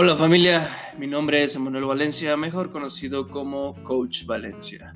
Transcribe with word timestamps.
Hola 0.00 0.16
familia, 0.16 0.70
mi 0.96 1.08
nombre 1.08 1.42
es 1.42 1.56
Emanuel 1.56 1.86
Valencia, 1.86 2.36
mejor 2.36 2.70
conocido 2.70 3.26
como 3.26 3.74
Coach 3.82 4.26
Valencia. 4.26 4.94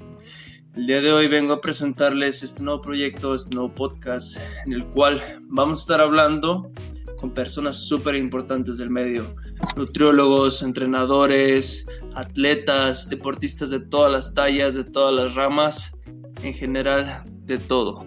El 0.76 0.86
día 0.86 1.00
de 1.00 1.12
hoy 1.12 1.26
vengo 1.26 1.54
a 1.54 1.60
presentarles 1.60 2.44
este 2.44 2.62
nuevo 2.62 2.80
proyecto, 2.82 3.34
este 3.34 3.52
nuevo 3.52 3.74
podcast, 3.74 4.38
en 4.64 4.74
el 4.74 4.86
cual 4.86 5.20
vamos 5.48 5.80
a 5.80 5.82
estar 5.82 6.00
hablando 6.00 6.70
con 7.18 7.34
personas 7.34 7.78
súper 7.78 8.14
importantes 8.14 8.78
del 8.78 8.90
medio, 8.90 9.34
nutriólogos, 9.74 10.62
entrenadores, 10.62 11.84
atletas, 12.14 13.10
deportistas 13.10 13.70
de 13.70 13.80
todas 13.80 14.12
las 14.12 14.34
tallas, 14.34 14.74
de 14.74 14.84
todas 14.84 15.12
las 15.12 15.34
ramas, 15.34 15.96
en 16.44 16.54
general 16.54 17.24
de 17.44 17.58
todo. 17.58 18.06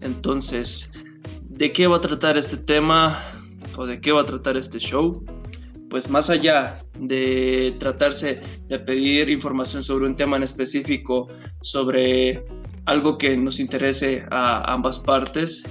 Entonces, 0.00 0.92
¿de 1.48 1.72
qué 1.72 1.88
va 1.88 1.96
a 1.96 2.00
tratar 2.00 2.36
este 2.36 2.56
tema 2.56 3.18
o 3.76 3.84
de 3.84 4.00
qué 4.00 4.12
va 4.12 4.20
a 4.20 4.26
tratar 4.26 4.56
este 4.56 4.78
show? 4.78 5.24
Pues 5.90 6.08
más 6.08 6.30
allá 6.30 6.78
de 7.00 7.74
tratarse 7.80 8.40
de 8.68 8.78
pedir 8.78 9.28
información 9.28 9.82
sobre 9.82 10.06
un 10.06 10.14
tema 10.14 10.36
en 10.36 10.44
específico, 10.44 11.26
sobre 11.60 12.44
algo 12.86 13.18
que 13.18 13.36
nos 13.36 13.58
interese 13.58 14.24
a 14.30 14.72
ambas 14.72 15.00
partes, 15.00 15.64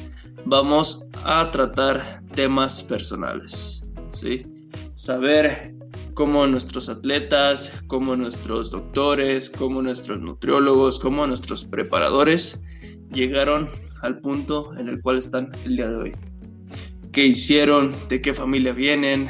vamos 0.44 1.08
a 1.24 1.50
tratar 1.52 2.22
temas 2.36 2.84
personales, 2.84 3.82
¿sí? 4.12 4.42
Saber 4.94 5.74
cómo 6.16 6.46
nuestros 6.48 6.90
atletas, 6.90 7.82
cómo 7.88 8.18
nuestros 8.18 8.72
doctores, 8.72 9.50
cómo 9.50 9.82
nuestros 9.82 10.20
nutriólogos, 10.20 11.00
cómo 11.00 11.26
nuestros 11.28 11.64
preparadores 11.64 12.62
llegaron 13.14 13.70
al 14.02 14.20
punto 14.20 14.78
en 14.78 14.90
el 14.90 15.02
cual 15.02 15.18
están 15.18 15.50
el 15.64 15.78
día 15.78 15.88
de 15.88 15.96
hoy. 15.96 16.12
¿Qué 17.14 17.26
hicieron? 17.26 17.96
¿De 18.08 18.22
qué 18.22 18.34
familia 18.34 18.74
vienen? 18.74 19.30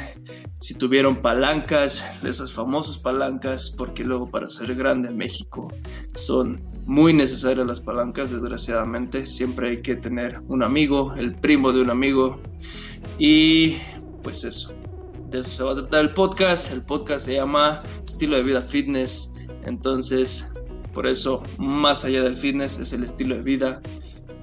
Si 0.60 0.74
tuvieron 0.74 1.16
palancas, 1.16 2.22
esas 2.22 2.52
famosas 2.52 2.98
palancas, 2.98 3.74
porque 3.76 4.04
luego 4.04 4.30
para 4.30 4.46
ser 4.46 4.74
grande 4.74 5.08
en 5.08 5.16
México 5.16 5.72
son 6.14 6.62
muy 6.84 7.14
necesarias 7.14 7.66
las 7.66 7.80
palancas, 7.80 8.30
desgraciadamente. 8.30 9.24
Siempre 9.24 9.70
hay 9.70 9.76
que 9.80 9.96
tener 9.96 10.38
un 10.48 10.62
amigo, 10.62 11.14
el 11.14 11.34
primo 11.34 11.72
de 11.72 11.80
un 11.80 11.88
amigo. 11.88 12.38
Y 13.18 13.78
pues 14.22 14.44
eso. 14.44 14.74
De 15.30 15.38
eso 15.38 15.48
se 15.48 15.64
va 15.64 15.72
a 15.72 15.76
tratar 15.76 16.02
el 16.02 16.12
podcast. 16.12 16.70
El 16.72 16.82
podcast 16.82 17.24
se 17.24 17.36
llama 17.36 17.82
Estilo 18.04 18.36
de 18.36 18.42
Vida 18.42 18.60
Fitness. 18.60 19.32
Entonces, 19.64 20.52
por 20.92 21.06
eso, 21.06 21.42
más 21.56 22.04
allá 22.04 22.22
del 22.22 22.36
fitness, 22.36 22.78
es 22.78 22.92
el 22.92 23.04
estilo 23.04 23.34
de 23.34 23.42
vida 23.42 23.80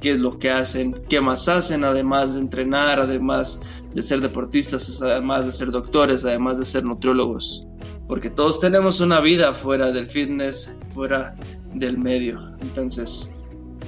qué 0.02 0.12
es 0.12 0.22
lo 0.22 0.38
que 0.38 0.50
hacen, 0.50 0.94
qué 1.10 1.22
más 1.22 1.48
hacen, 1.50 1.84
además 1.84 2.36
de 2.36 2.42
entrenar, 2.42 3.00
además 3.00 3.60
de 3.98 4.04
ser 4.04 4.22
deportistas, 4.22 5.02
además 5.02 5.48
de 5.48 5.52
ser 5.52 5.72
doctores, 5.72 6.24
además 6.24 6.60
de 6.60 6.66
ser 6.66 6.84
nutriólogos. 6.84 7.68
Porque 8.08 8.30
todos 8.30 8.60
tenemos 8.60 9.02
una 9.02 9.20
vida 9.20 9.56
fuera 9.56 9.92
del 9.92 10.08
fitness, 10.08 10.78
fuera 10.94 11.36
del 11.74 11.98
medio. 11.98 12.40
Entonces, 12.62 13.34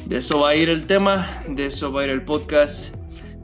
de 0.07 0.17
eso 0.17 0.39
va 0.39 0.49
a 0.49 0.55
ir 0.55 0.67
el 0.67 0.87
tema, 0.87 1.27
de 1.47 1.67
eso 1.67 1.93
va 1.93 2.01
a 2.01 2.05
ir 2.05 2.09
el 2.09 2.23
podcast. 2.23 2.95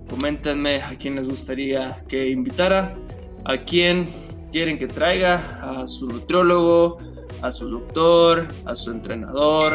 Coméntenme 0.09 0.81
a 0.81 0.97
quién 0.97 1.17
les 1.17 1.29
gustaría 1.29 2.03
que 2.07 2.31
invitara, 2.31 2.97
a 3.43 3.57
quién 3.57 4.09
quieren 4.51 4.79
que 4.79 4.87
traiga, 4.87 5.59
a 5.61 5.87
su 5.87 6.07
nutriólogo, 6.07 6.97
a 7.43 7.51
su 7.51 7.69
doctor, 7.69 8.47
a 8.65 8.75
su 8.75 8.89
entrenador, 8.89 9.71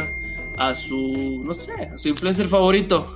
a 0.59 0.75
su, 0.75 1.41
no 1.47 1.53
sé, 1.53 1.85
a 1.85 1.97
su 1.97 2.09
influencer 2.09 2.49
favorito. 2.49 3.07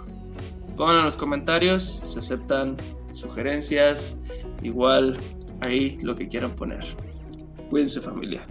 Pongan 0.76 0.98
en 0.98 1.04
los 1.06 1.16
comentarios, 1.16 1.82
se 1.82 2.20
aceptan 2.20 2.76
sugerencias, 3.14 4.18
igual 4.62 5.16
ahí 5.60 5.98
lo 6.02 6.14
que 6.16 6.28
quieran 6.28 6.54
poner. 6.54 6.84
Cuídense 7.70 8.00
familia. 8.00 8.46